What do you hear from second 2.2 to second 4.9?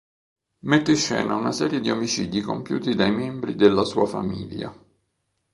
compiuti dai membri della sua "famiglia".